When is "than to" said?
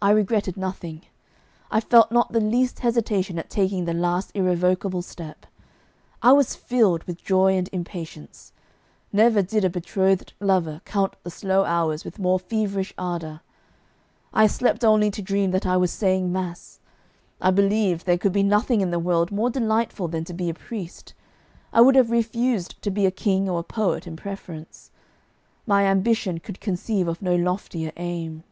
20.06-20.32